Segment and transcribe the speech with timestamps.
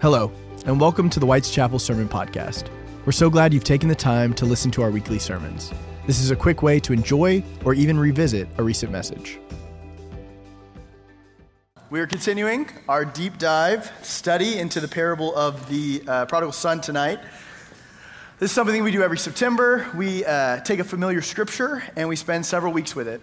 [0.00, 0.32] Hello,
[0.64, 2.70] and welcome to the White's Chapel Sermon Podcast.
[3.04, 5.74] We're so glad you've taken the time to listen to our weekly sermons.
[6.06, 9.38] This is a quick way to enjoy or even revisit a recent message.
[11.90, 16.80] We are continuing our deep dive study into the parable of the uh, prodigal son
[16.80, 17.20] tonight.
[18.38, 19.86] This is something we do every September.
[19.94, 23.20] We uh, take a familiar scripture and we spend several weeks with it.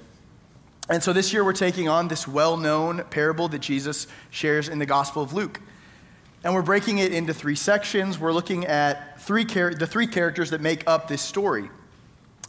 [0.91, 4.78] And so this year we're taking on this well known parable that Jesus shares in
[4.78, 5.59] the Gospel of Luke.
[6.43, 8.19] And we're breaking it into three sections.
[8.19, 11.69] We're looking at three char- the three characters that make up this story.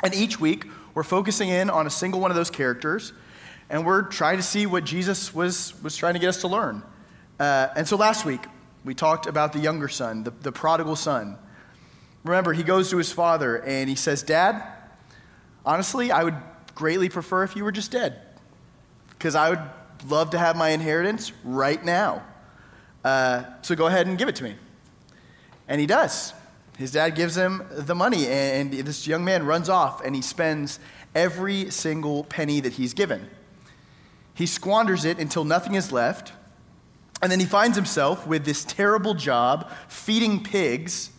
[0.03, 3.13] And each week, we're focusing in on a single one of those characters,
[3.71, 6.83] and we're trying to see what Jesus was, was trying to get us to learn.
[7.39, 8.41] Uh, and so last week,
[8.85, 11.37] we talked about the younger son, the, the prodigal son.
[12.25, 14.63] Remember, he goes to his father and he says, Dad,
[15.65, 16.37] honestly, I would
[16.75, 18.21] greatly prefer if you were just dead,
[19.11, 19.63] because I would
[20.09, 22.23] love to have my inheritance right now.
[23.09, 24.55] Uh, so go ahead and give it to me.
[25.67, 26.35] And he does.
[26.77, 30.79] His dad gives him the money, and this young man runs off and he spends
[31.15, 33.31] every single penny that he's given.
[34.35, 36.35] He squanders it until nothing is left,
[37.23, 41.11] and then he finds himself with this terrible job feeding pigs,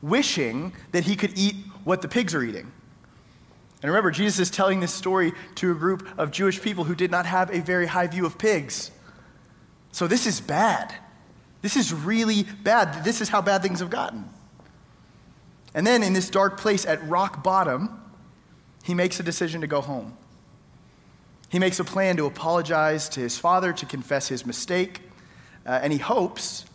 [0.00, 2.70] wishing that he could eat what the pigs are eating.
[3.82, 7.10] And remember, Jesus is telling this story to a group of Jewish people who did
[7.10, 8.92] not have a very high view of pigs.
[9.90, 10.94] So this is bad.
[11.64, 13.04] This is really bad.
[13.04, 14.28] This is how bad things have gotten.
[15.72, 18.02] And then in this dark place at rock bottom,
[18.82, 20.14] he makes a decision to go home.
[21.48, 25.00] He makes a plan to apologize to his father, to confess his mistake,
[25.64, 26.66] uh, and he hopes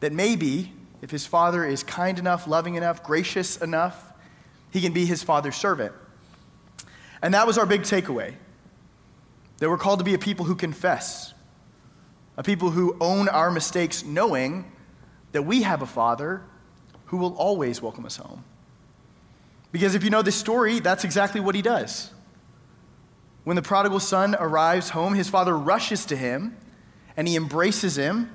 [0.00, 4.12] that maybe if his father is kind enough, loving enough, gracious enough,
[4.70, 5.94] he can be his father's servant.
[7.22, 8.34] And that was our big takeaway
[9.56, 11.32] that we're called to be a people who confess,
[12.36, 14.70] a people who own our mistakes, knowing
[15.32, 16.42] that we have a Father
[17.06, 18.44] who will always welcome us home.
[19.72, 22.12] Because if you know this story, that's exactly what he does.
[23.44, 26.56] When the prodigal son arrives home, his father rushes to him
[27.16, 28.30] and he embraces him.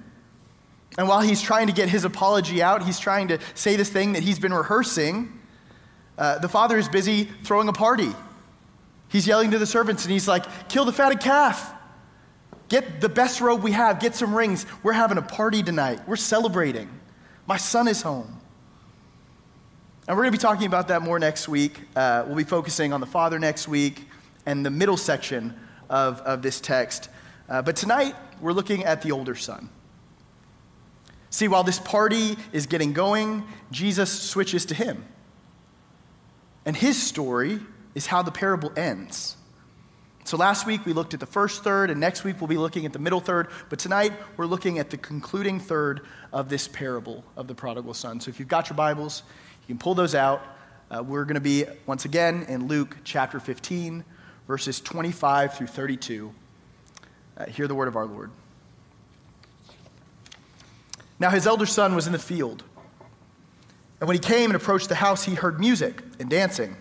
[0.98, 4.14] And while he's trying to get his apology out, he's trying to say this thing
[4.14, 5.40] that he's been rehearsing.
[6.18, 8.12] Uh, the father is busy throwing a party.
[9.08, 11.74] He's yelling to the servants and he's like, Kill the fatted calf.
[12.70, 14.00] Get the best robe we have.
[14.00, 14.66] Get some rings.
[14.84, 16.08] We're having a party tonight.
[16.08, 16.88] We're celebrating.
[17.48, 18.40] My son is home.
[20.08, 21.82] And we're going to be talking about that more next week.
[21.96, 24.08] Uh, we'll be focusing on the father next week
[24.46, 25.60] and the middle section
[25.90, 27.10] of, of this text.
[27.48, 29.70] Uh, but tonight, we're looking at the older son.
[31.32, 35.06] See, while this party is getting going, Jesus switches to him.
[36.66, 37.60] And his story
[37.96, 39.38] is how the parable ends.
[40.30, 42.86] So last week we looked at the first third, and next week we'll be looking
[42.86, 43.48] at the middle third.
[43.68, 46.02] But tonight we're looking at the concluding third
[46.32, 48.20] of this parable of the prodigal son.
[48.20, 49.24] So if you've got your Bibles,
[49.64, 50.46] you can pull those out.
[50.92, 54.06] Uh, we're going to be, once again, in Luke chapter 15,
[54.48, 56.32] verses 25 through 32.
[57.36, 58.30] Uh, hear the word of our Lord.
[61.18, 62.64] Now his elder son was in the field.
[64.00, 66.78] And when he came and approached the house, he heard music and dancing.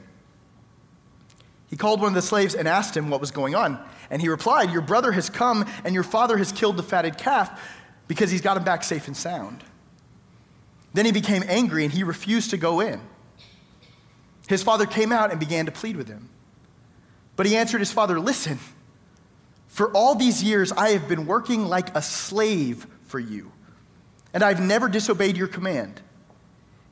[1.69, 3.79] He called one of the slaves and asked him what was going on.
[4.11, 7.77] And he replied, Your brother has come, and your father has killed the fatted calf
[8.09, 9.63] because he's got him back safe and sound.
[10.95, 13.01] Then he became angry and he refused to go in.
[14.49, 16.31] His father came out and began to plead with him.
[17.37, 18.59] But he answered his father, Listen,
[19.69, 23.53] for all these years I have been working like a slave for you,
[24.33, 26.01] and I've never disobeyed your command.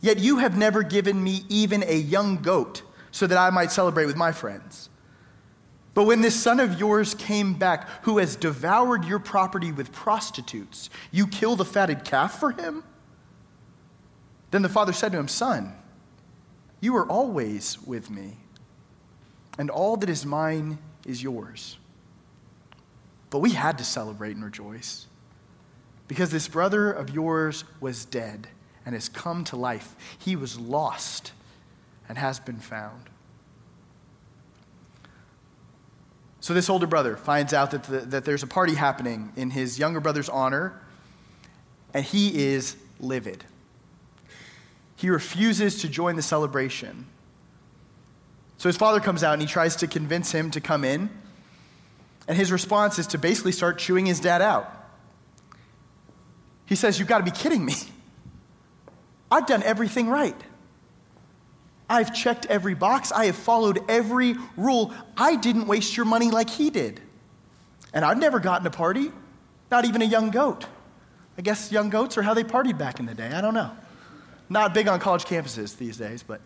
[0.02, 2.82] Yet you have never given me even a young goat
[3.16, 4.90] so that I might celebrate with my friends.
[5.94, 10.90] But when this son of yours came back, who has devoured your property with prostitutes,
[11.10, 12.84] you kill the fatted calf for him?
[14.50, 15.72] Then the father said to him, Son,
[16.78, 18.36] you are always with me,
[19.56, 21.78] and all that is mine is yours.
[23.30, 25.06] But we had to celebrate and rejoice,
[26.06, 28.48] because this brother of yours was dead
[28.84, 29.96] and has come to life.
[30.18, 31.32] He was lost
[32.08, 33.10] and has been found.
[36.40, 39.78] So, this older brother finds out that, the, that there's a party happening in his
[39.78, 40.80] younger brother's honor,
[41.92, 43.44] and he is livid.
[44.94, 47.06] He refuses to join the celebration.
[48.58, 51.10] So, his father comes out and he tries to convince him to come in,
[52.28, 54.72] and his response is to basically start chewing his dad out.
[56.66, 57.74] He says, You've got to be kidding me.
[59.30, 60.40] I've done everything right.
[61.88, 63.12] I've checked every box.
[63.12, 64.92] I have followed every rule.
[65.16, 67.00] I didn't waste your money like he did.
[67.92, 69.12] And I've never gotten a party,
[69.70, 70.66] not even a young goat.
[71.38, 73.28] I guess young goats are how they partied back in the day.
[73.28, 73.70] I don't know.
[74.48, 76.40] Not big on college campuses these days, but.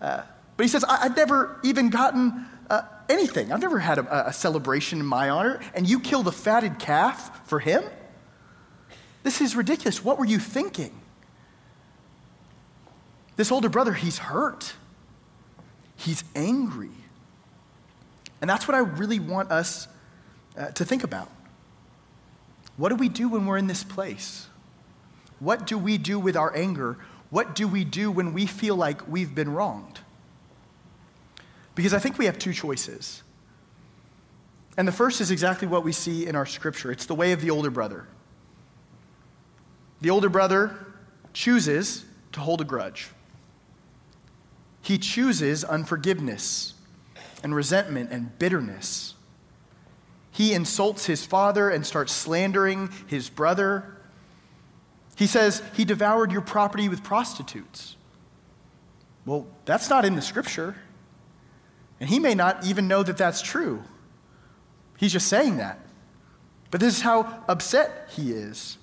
[0.00, 0.22] Uh,
[0.56, 3.52] but he says, I- have never even gotten uh, anything.
[3.52, 7.46] I've never had a, a celebration in my honor, and you killed a fatted calf
[7.48, 7.82] for him?
[9.22, 10.04] This is ridiculous.
[10.04, 11.01] What were you thinking?
[13.36, 14.74] This older brother, he's hurt.
[15.96, 16.90] He's angry.
[18.40, 19.88] And that's what I really want us
[20.56, 21.30] uh, to think about.
[22.76, 24.48] What do we do when we're in this place?
[25.38, 26.98] What do we do with our anger?
[27.30, 30.00] What do we do when we feel like we've been wronged?
[31.74, 33.22] Because I think we have two choices.
[34.76, 37.40] And the first is exactly what we see in our scripture it's the way of
[37.40, 38.06] the older brother.
[40.00, 40.76] The older brother
[41.32, 43.08] chooses to hold a grudge,
[44.82, 46.74] he chooses unforgiveness
[47.42, 49.14] and resentment and bitterness.
[50.32, 53.96] He insults his father and starts slandering his brother.
[55.16, 57.96] He says, He devoured your property with prostitutes.
[59.24, 60.74] Well, that's not in the scripture.
[62.00, 63.82] And he may not even know that that's true.
[64.96, 65.78] He's just saying that.
[66.72, 68.78] But this is how upset he is.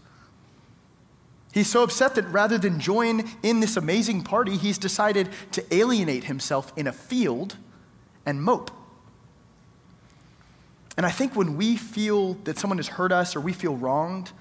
[1.59, 6.23] He's so upset that rather than join in this amazing party, he's decided to alienate
[6.23, 7.57] himself in a field
[8.25, 8.71] and mope.
[10.95, 14.31] And I think when we feel that someone has hurt us or we feel wronged,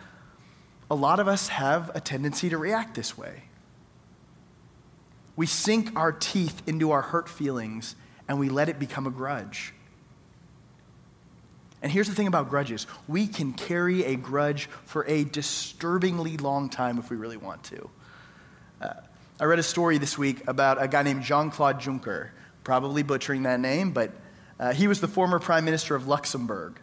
[0.88, 3.42] a lot of us have a tendency to react this way.
[5.34, 7.96] We sink our teeth into our hurt feelings
[8.28, 9.74] and we let it become a grudge.
[11.82, 16.68] And here's the thing about grudges we can carry a grudge for a disturbingly long
[16.68, 17.90] time if we really want to.
[18.80, 18.92] Uh,
[19.40, 22.30] I read a story this week about a guy named Jean Claude Juncker,
[22.64, 24.12] probably butchering that name, but
[24.58, 26.80] uh, he was the former prime minister of Luxembourg.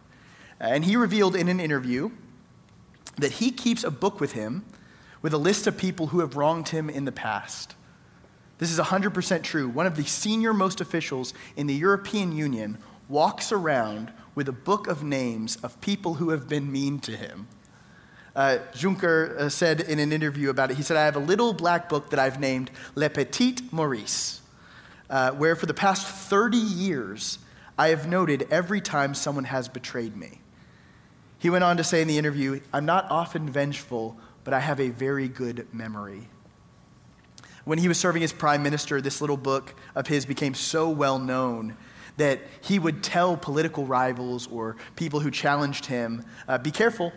[0.58, 2.10] And he revealed in an interview
[3.16, 4.64] that he keeps a book with him
[5.20, 7.74] with a list of people who have wronged him in the past.
[8.58, 9.68] This is 100% true.
[9.68, 12.78] One of the senior most officials in the European Union
[13.08, 17.48] walks around with a book of names of people who have been mean to him.
[18.36, 21.54] Uh, Juncker uh, said in an interview about it, he said, I have a little
[21.54, 24.42] black book that I've named Le Petit Maurice,
[25.08, 27.38] uh, where for the past 30 years,
[27.78, 30.42] I have noted every time someone has betrayed me.
[31.38, 34.80] He went on to say in the interview, I'm not often vengeful, but I have
[34.80, 36.28] a very good memory.
[37.64, 41.18] When he was serving as prime minister, this little book of his became so well
[41.18, 41.76] known
[42.16, 47.12] that he would tell political rivals or people who challenged him, uh, Be careful,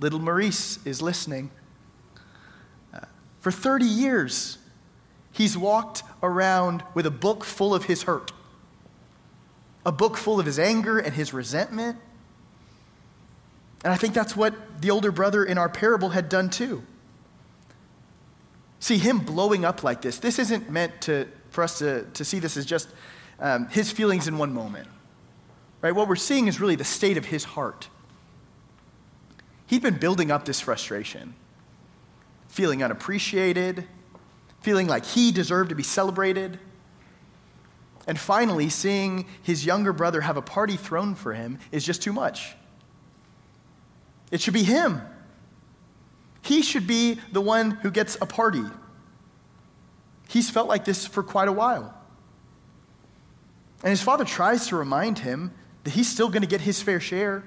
[0.00, 1.50] little Maurice is listening.
[2.92, 3.00] Uh,
[3.40, 4.58] for 30 years,
[5.32, 8.32] he's walked around with a book full of his hurt,
[9.86, 11.98] a book full of his anger and his resentment.
[13.82, 16.82] And I think that's what the older brother in our parable had done too.
[18.80, 22.38] See, him blowing up like this, this isn't meant to, for us to, to see
[22.38, 22.88] this as just
[23.38, 24.88] um, his feelings in one moment.
[25.80, 25.94] Right?
[25.94, 27.88] What we're seeing is really the state of his heart.
[29.66, 31.34] He'd been building up this frustration,
[32.48, 33.86] feeling unappreciated,
[34.60, 36.58] feeling like he deserved to be celebrated.
[38.06, 42.12] And finally, seeing his younger brother have a party thrown for him is just too
[42.12, 42.54] much.
[44.30, 45.02] It should be him
[46.44, 48.64] he should be the one who gets a party.
[50.28, 51.94] He's felt like this for quite a while.
[53.84, 55.52] And his father tries to remind him
[55.84, 57.44] that he's still going to get his fair share.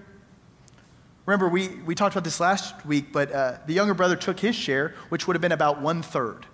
[1.26, 4.56] Remember, we, we talked about this last week, but uh, the younger brother took his
[4.56, 6.46] share, which would have been about one third,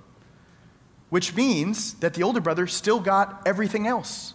[1.10, 4.34] which means that the older brother still got everything else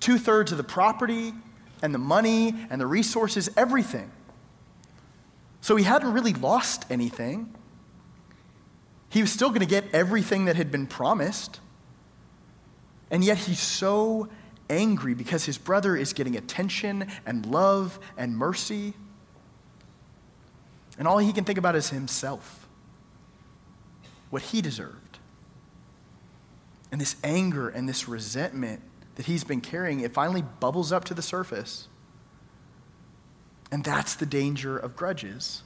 [0.00, 1.34] two thirds of the property
[1.82, 4.10] and the money and the resources, everything.
[5.60, 7.54] So he hadn't really lost anything.
[9.10, 11.60] He was still going to get everything that had been promised.
[13.10, 14.28] And yet he's so
[14.68, 18.94] angry because his brother is getting attention and love and mercy.
[20.98, 22.68] And all he can think about is himself,
[24.30, 25.18] what he deserved.
[26.92, 28.82] And this anger and this resentment
[29.16, 31.88] that he's been carrying, it finally bubbles up to the surface.
[33.72, 35.62] And that's the danger of grudges.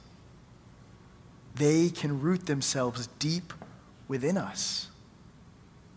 [1.55, 3.53] They can root themselves deep
[4.07, 4.89] within us.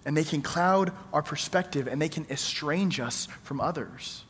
[0.04, 4.24] And they can cloud our perspective and they can estrange us from others.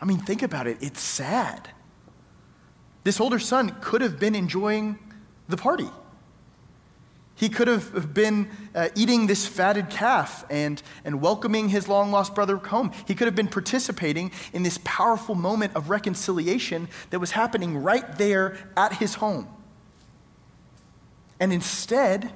[0.00, 0.78] I mean, think about it.
[0.80, 1.70] It's sad.
[3.04, 4.98] This older son could have been enjoying
[5.48, 5.88] the party.
[7.34, 12.34] He could have been uh, eating this fatted calf and, and welcoming his long lost
[12.34, 12.92] brother home.
[13.06, 18.18] He could have been participating in this powerful moment of reconciliation that was happening right
[18.18, 19.48] there at his home.
[21.40, 22.30] And instead,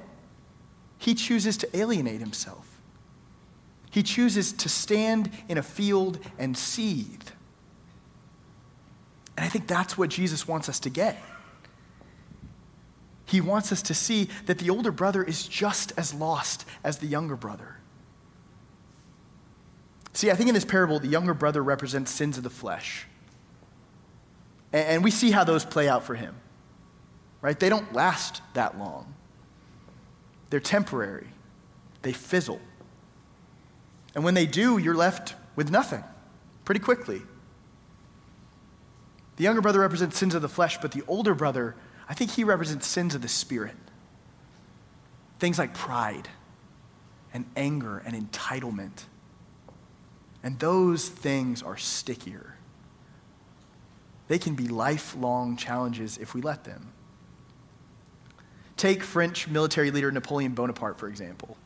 [0.97, 2.79] he chooses to alienate himself.
[3.91, 7.29] He chooses to stand in a field and seethe.
[9.37, 11.21] And I think that's what Jesus wants us to get.
[13.25, 17.07] He wants us to see that the older brother is just as lost as the
[17.07, 17.77] younger brother.
[20.13, 23.07] See, I think in this parable, the younger brother represents sins of the flesh.
[24.71, 26.35] And we see how those play out for him,
[27.41, 27.59] right?
[27.59, 29.13] They don't last that long,
[30.55, 31.27] they're temporary,
[32.01, 32.61] they fizzle.
[34.15, 36.01] And when they do, you're left with nothing
[36.63, 37.21] pretty quickly.
[39.35, 41.75] The younger brother represents sins of the flesh, but the older brother,
[42.07, 43.75] I think he represents sins of the spirit.
[45.39, 46.29] Things like pride
[47.33, 49.03] and anger and entitlement.
[50.41, 52.55] And those things are stickier.
[54.29, 56.93] They can be lifelong challenges if we let them.
[58.77, 61.57] Take French military leader Napoleon Bonaparte, for example.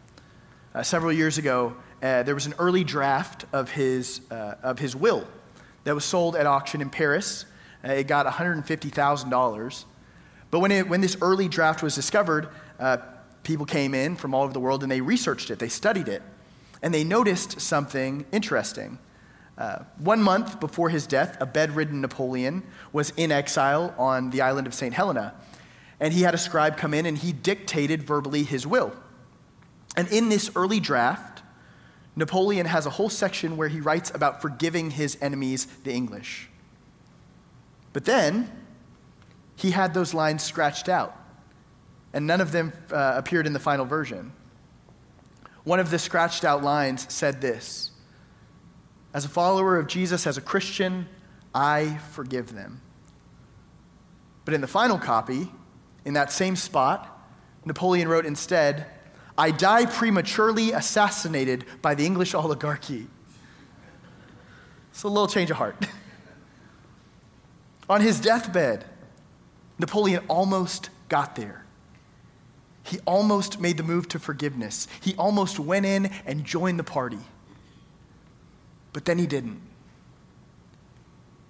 [0.74, 4.96] Uh, several years ago, uh, there was an early draft of his, uh, of his
[4.96, 5.28] will
[5.84, 7.46] that was sold at auction in Paris
[7.84, 9.86] uh, it got $150,000.
[10.52, 12.50] But when, it, when this early draft was discovered,
[12.80, 12.98] uh,
[13.44, 16.22] people came in from all over the world and they researched it, they studied it,
[16.82, 18.98] and they noticed something interesting.
[19.58, 22.64] Uh, one month before his death, a bedridden Napoleon
[22.94, 24.94] was in exile on the island of St.
[24.94, 25.34] Helena.
[26.00, 28.94] And he had a scribe come in and he dictated verbally his will.
[29.96, 31.42] And in this early draft,
[32.16, 36.50] Napoleon has a whole section where he writes about forgiving his enemies, the English.
[37.94, 38.52] But then
[39.56, 41.18] he had those lines scratched out,
[42.14, 44.32] and none of them uh, appeared in the final version.
[45.64, 47.92] One of the scratched out lines said this
[49.14, 51.08] As a follower of Jesus, as a Christian,
[51.54, 52.82] I forgive them.
[54.46, 55.52] But in the final copy,
[56.06, 57.20] in that same spot,
[57.66, 58.86] Napoleon wrote instead,
[59.38, 63.08] I die prematurely assassinated by the English oligarchy.
[64.92, 65.76] It's a little change of heart.
[67.90, 68.86] On his deathbed,
[69.78, 71.66] Napoleon almost got there.
[72.84, 74.88] He almost made the move to forgiveness.
[75.02, 77.20] He almost went in and joined the party.
[78.94, 79.62] But then he didn't.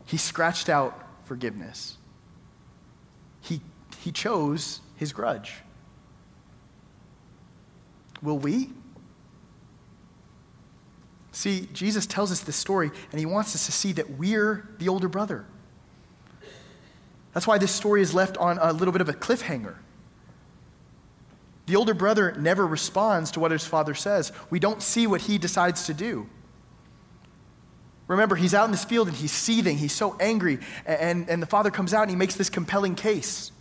[0.05, 1.98] He scratched out forgiveness.
[4.03, 5.55] He, chose his grudge.
[8.21, 8.69] Will we?
[11.31, 14.89] See, Jesus tells us this story, and he wants us to see that we're the
[14.89, 15.45] older brother.
[17.33, 19.75] That's why this story is left on a little bit of a cliffhanger.
[21.67, 24.31] The older brother never responds to what his father says.
[24.49, 26.27] We don't see what he decides to do.
[28.07, 29.77] Remember, he's out in this field and he's seething.
[29.77, 30.57] He's so angry.
[30.87, 33.51] And, and the father comes out and he makes this compelling case.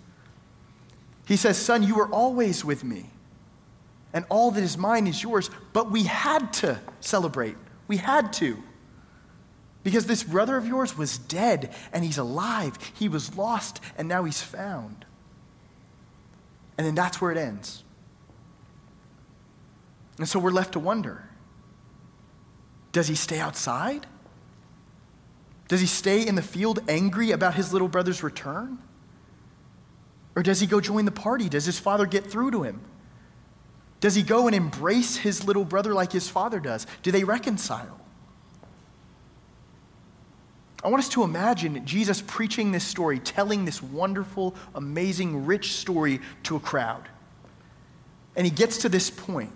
[1.28, 3.10] He says, Son, you were always with me,
[4.14, 5.50] and all that is mine is yours.
[5.74, 7.56] But we had to celebrate.
[7.86, 8.56] We had to.
[9.84, 12.78] Because this brother of yours was dead and he's alive.
[12.94, 15.04] He was lost and now he's found.
[16.78, 17.84] And then that's where it ends.
[20.16, 21.28] And so we're left to wonder
[22.90, 24.06] does he stay outside?
[25.68, 28.78] Does he stay in the field angry about his little brother's return?
[30.38, 31.48] Or does he go join the party?
[31.48, 32.80] Does his father get through to him?
[33.98, 36.86] Does he go and embrace his little brother like his father does?
[37.02, 37.98] Do they reconcile?
[40.84, 46.20] I want us to imagine Jesus preaching this story, telling this wonderful, amazing, rich story
[46.44, 47.08] to a crowd.
[48.36, 49.50] And he gets to this point,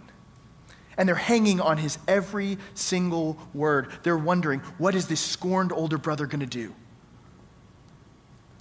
[0.98, 3.92] and they're hanging on his every single word.
[4.02, 6.74] They're wondering, what is this scorned older brother going to do?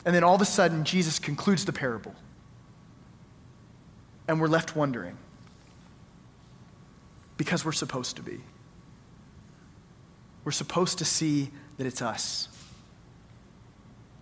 [0.06, 2.16] And then all of a sudden, Jesus concludes the parable.
[4.28, 5.18] And we're left wondering
[7.38, 8.40] because we're supposed to be.
[10.44, 12.48] We're supposed to see that it's us.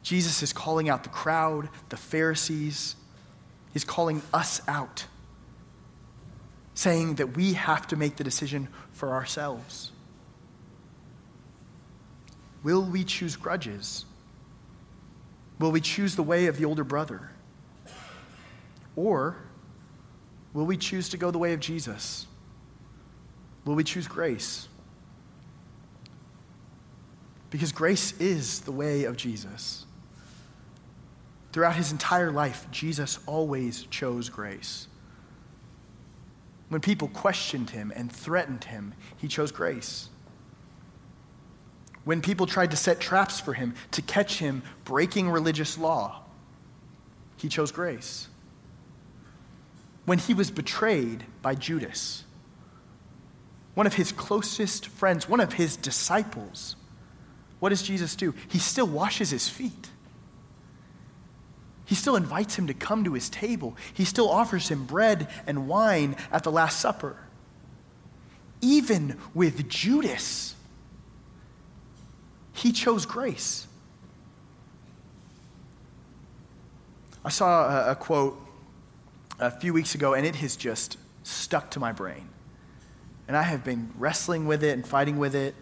[0.03, 2.95] Jesus is calling out the crowd, the Pharisees.
[3.74, 5.05] He's calling us out,
[6.74, 9.91] saying that we have to make the decision for ourselves.
[12.63, 14.05] Will we choose grudges?
[15.60, 17.30] Will we choose the way of the older brother?
[18.96, 19.38] Or
[20.54, 22.28] will we choose to go the way of Jesus?
[23.66, 24.68] Will we choose grace?
[27.50, 29.86] Because grace is the way of Jesus.
[31.51, 34.88] Throughout his entire life, Jesus always chose grace.
[36.70, 40.10] When people questioned him and threatened him, he chose grace.
[42.10, 46.24] When people tried to set traps for him to catch him breaking religious law,
[47.38, 48.28] he chose grace.
[50.06, 52.24] when he was betrayed by Judas,
[53.75, 56.75] one of his closest friends, one of his disciples.
[57.60, 58.34] What does Jesus do?
[58.48, 59.92] He still washes his feet.
[61.86, 63.78] He still invites him to come to his table.
[63.94, 67.18] He still offers him bread and wine at the Last Supper.
[68.62, 70.56] Even with Judas,
[72.53, 73.68] he chose grace.
[77.24, 78.39] I saw a, a, quote
[79.39, 82.29] a few weeks ago, and it has just stuck to my brain.
[83.27, 85.53] And I have been wrestling with it and fighting with it.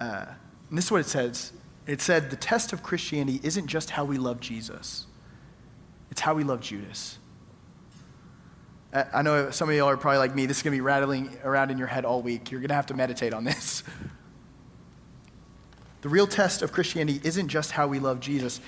[0.00, 0.26] Uh,
[0.68, 1.52] and this is what it says
[1.86, 5.06] it said, The test of Christianity isn't just how we love Jesus,
[6.10, 7.18] it's how we love Judas.
[8.92, 10.46] I know some of y'all are probably like me.
[10.46, 12.50] This is going to be rattling around in your head all week.
[12.50, 13.82] You're going to have to meditate on this.
[16.00, 18.60] The real test of Christianity isn't just how we love Jesus,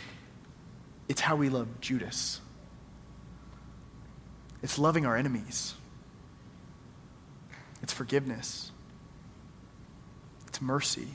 [1.08, 2.40] it's how we love Judas.
[4.62, 5.74] It's loving our enemies,
[7.82, 8.72] it's forgiveness,
[10.46, 11.08] it's mercy,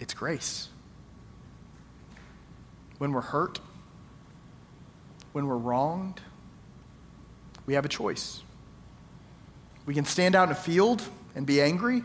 [0.00, 0.68] it's grace.
[2.98, 3.60] When we're hurt,
[5.32, 6.20] when we're wronged,
[7.64, 8.42] we have a choice.
[9.86, 11.02] We can stand out in a field
[11.36, 12.02] and be angry.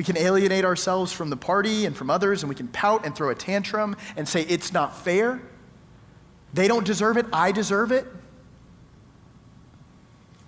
[0.00, 3.14] We can alienate ourselves from the party and from others, and we can pout and
[3.14, 5.42] throw a tantrum and say, It's not fair.
[6.54, 7.26] They don't deserve it.
[7.34, 8.06] I deserve it.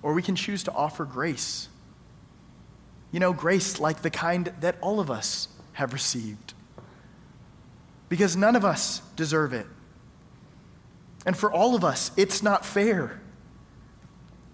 [0.02, 1.68] Or we can choose to offer grace.
[3.10, 6.54] You know, grace like the kind that all of us have received.
[8.08, 9.66] Because none of us deserve it.
[11.26, 13.20] And for all of us, it's not fair.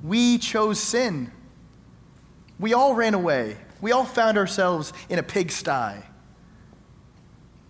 [0.02, 1.31] We chose sin.
[2.59, 3.59] We all ran away.
[3.80, 6.02] We all found ourselves in a pigsty.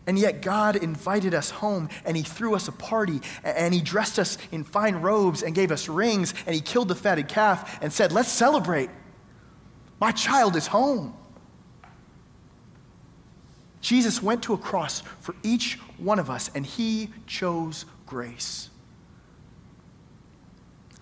[0.07, 4.19] And yet, God invited us home and He threw us a party and He dressed
[4.19, 7.93] us in fine robes and gave us rings and He killed the fatted calf and
[7.93, 8.89] said, Let's celebrate.
[10.01, 11.15] My child is home.
[13.83, 18.71] Jesus went to a cross for each one of us and He chose grace.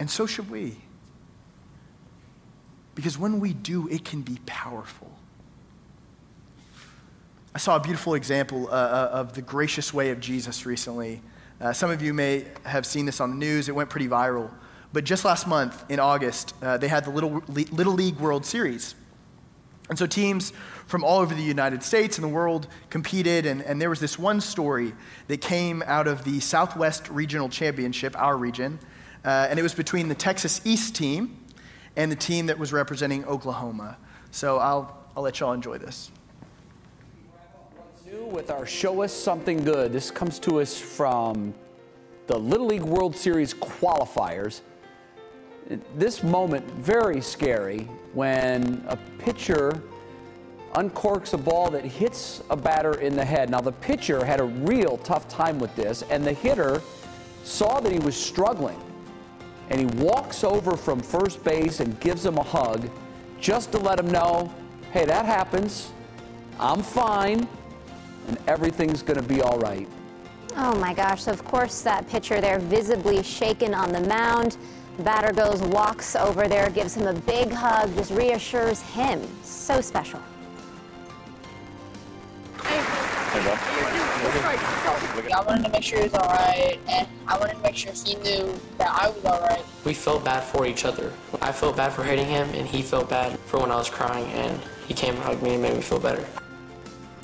[0.01, 0.79] And so should we.
[2.97, 5.13] Because when we do, it can be powerful.
[7.55, 11.23] I saw a beautiful example uh, uh, of the gracious way of Jesus recently.
[11.61, 14.51] Uh, some of you may have seen this on the news, it went pretty viral.
[14.93, 18.95] But just last month, in August, uh, they had the Little, Little League World Series.
[19.91, 20.53] And so teams
[20.87, 24.19] from all over the United States and the world competed, and, and there was this
[24.19, 24.95] one story
[25.29, 28.79] that came out of the Southwest Regional Championship, our region,
[29.25, 31.46] uh, and it was between the Texas East team
[31.97, 33.97] and the team that was representing Oklahoma.
[34.31, 36.11] So I'll, I'll let y'all enjoy this
[38.07, 39.93] New with our Show Us Something Good.
[39.93, 41.53] This comes to us from
[42.29, 44.61] the Little League World Series qualifiers.
[45.97, 49.83] This moment, very scary, when a pitcher
[50.75, 53.51] uncorks a ball that hits a batter in the head.
[53.51, 56.83] Now, the pitcher had a real tough time with this, and the hitter
[57.43, 58.81] saw that he was struggling.
[59.71, 62.89] And he walks over from first base and gives him a hug
[63.41, 64.53] just to let him know
[64.93, 65.93] hey, that happens.
[66.59, 67.47] I'm fine
[68.29, 69.87] and everything's going to be all right.
[70.57, 74.57] Oh my gosh, of course that pitcher there visibly shaken on the mound.
[75.01, 79.21] Batter goes, walks over there, gives him a big hug, just reassures him.
[79.43, 80.23] So special.
[85.33, 87.92] I wanted to make sure he was all right, and I wanted to make sure
[87.92, 89.62] he knew that I was all right.
[89.85, 91.12] We felt bad for each other.
[91.42, 94.27] I felt bad for hating him, and he felt bad for when I was crying,
[94.33, 96.25] and he came and hugged me and made me feel better.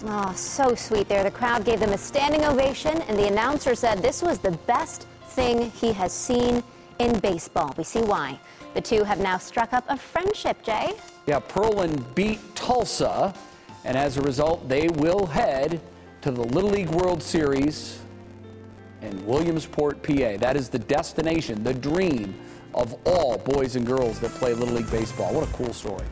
[0.04, 1.22] Oh, so sweet there.
[1.22, 5.06] The crowd gave them a standing ovation, and the announcer said this was the best
[5.28, 6.62] thing he has seen
[6.98, 7.72] in baseball.
[7.78, 8.38] We see why.
[8.74, 10.92] The two have now struck up a friendship, Jay.
[11.26, 13.32] Yeah, Pearland beat Tulsa,
[13.84, 15.80] and as a result, they will head
[16.22, 18.00] to the Little League World Series
[19.00, 20.36] in Williamsport, PA.
[20.36, 22.36] That is the destination, the dream
[22.74, 25.34] of all boys and girls that play Little League Baseball.
[25.34, 26.06] What a cool story.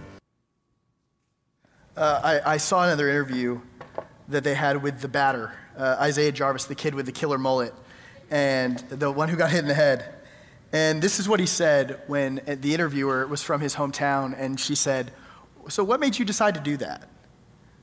[1.97, 3.61] Uh, I, I, saw another interview
[4.29, 7.73] that they had with the batter, uh, Isaiah Jarvis, the kid with the killer mullet,
[8.33, 10.13] and the one who got hit in the head.
[10.73, 14.75] And this is what he said when the interviewer was from his hometown, and she
[14.75, 15.13] said,
[15.69, 17.09] So, what made you decide to do that?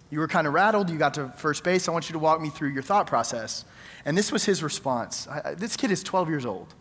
[0.09, 1.87] You were kind of rattled, you got to first base.
[1.87, 3.65] I want you to walk me through your thought process.
[4.05, 5.27] And this was his response.
[5.27, 6.73] I, this kid is 12 years old.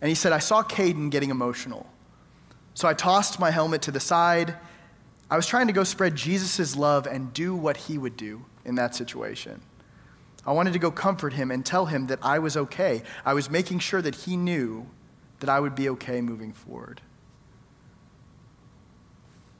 [0.00, 1.86] And he said, I saw Caden getting emotional.
[2.74, 4.54] So I tossed my helmet to the side.
[5.30, 8.74] I was trying to go spread Jesus' love and do what he would do in
[8.76, 9.60] that situation.
[10.46, 13.02] I wanted to go comfort him and tell him that I was okay.
[13.24, 14.86] I was making sure that he knew
[15.40, 17.00] that I would be okay moving forward.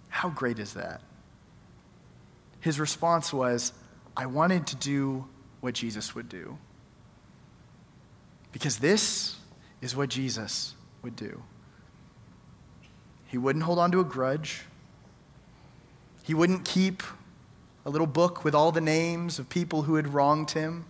[0.09, 1.03] How great is that?
[2.67, 3.73] His response was,
[4.17, 5.29] I wanted to do
[5.61, 6.59] what Jesus would do.
[8.51, 9.37] Because this
[9.81, 11.45] is what Jesus would do.
[13.29, 14.65] He wouldn't hold on to a grudge.
[16.25, 17.05] He wouldn't keep
[17.85, 20.87] a little book with all the names of people who had wronged him.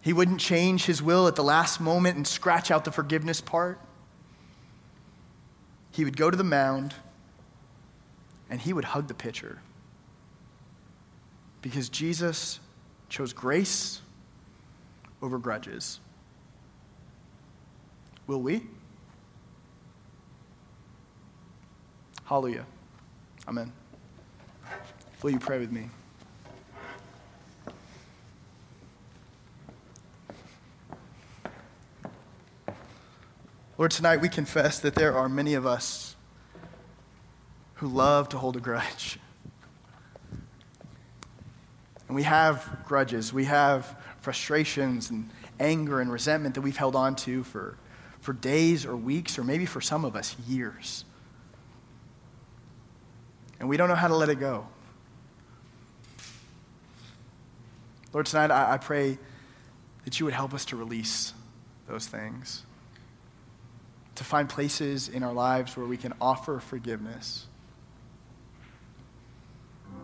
[0.00, 3.80] He wouldn't change his will at the last moment and scratch out the forgiveness part.
[5.90, 6.94] He would go to the mound
[8.48, 9.58] and he would hug the pitcher.
[11.62, 12.60] Because Jesus
[13.08, 14.00] chose grace
[15.22, 16.00] over grudges.
[18.26, 18.62] Will we?
[22.24, 22.64] Hallelujah.
[23.48, 23.72] Amen.
[25.22, 25.90] Will you pray with me?
[33.76, 36.14] Lord, tonight we confess that there are many of us
[37.76, 39.18] who love to hold a grudge.
[42.10, 47.14] And we have grudges, we have frustrations and anger and resentment that we've held on
[47.14, 47.76] to for,
[48.20, 51.04] for days or weeks, or maybe for some of us, years.
[53.60, 54.66] And we don't know how to let it go.
[58.12, 59.16] Lord, tonight I, I pray
[60.04, 61.32] that you would help us to release
[61.86, 62.64] those things
[64.16, 67.46] to find places in our lives where we can offer forgiveness.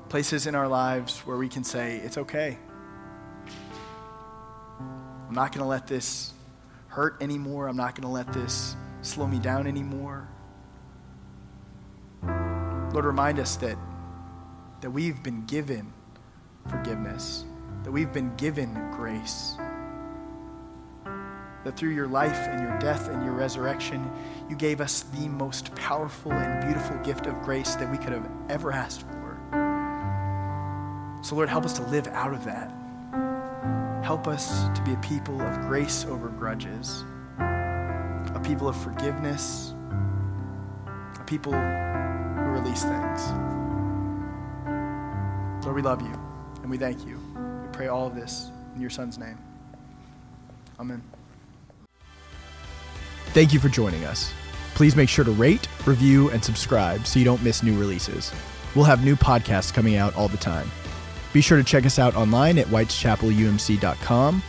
[0.08, 2.58] Places in our lives where we can say, it's okay.
[4.80, 6.32] I'm not going to let this
[6.88, 7.68] hurt anymore.
[7.68, 10.28] I'm not going to let this slow me down anymore.
[12.22, 13.76] Lord, remind us that,
[14.80, 15.92] that we've been given
[16.68, 17.44] forgiveness,
[17.82, 19.56] that we've been given grace
[21.66, 24.08] that through your life and your death and your resurrection,
[24.48, 28.30] you gave us the most powerful and beautiful gift of grace that we could have
[28.48, 29.15] ever asked for.
[31.26, 32.70] So, Lord, help us to live out of that.
[34.04, 37.02] Help us to be a people of grace over grudges,
[37.40, 39.74] a people of forgiveness,
[40.86, 43.26] a people who release things.
[45.64, 46.16] Lord, we love you
[46.62, 47.18] and we thank you.
[47.60, 49.36] We pray all of this in your Son's name.
[50.78, 51.02] Amen.
[53.30, 54.32] Thank you for joining us.
[54.76, 58.32] Please make sure to rate, review, and subscribe so you don't miss new releases.
[58.76, 60.70] We'll have new podcasts coming out all the time.
[61.36, 64.42] Be sure to check us out online at whiteschapelumc.com.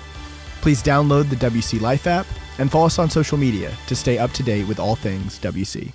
[0.62, 2.26] Please download the WC Life app
[2.60, 5.92] and follow us on social media to stay up to date with all things WC.